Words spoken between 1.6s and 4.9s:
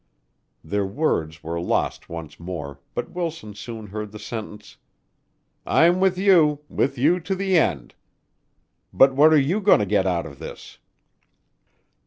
lost once more, but Wilson soon heard the sentence,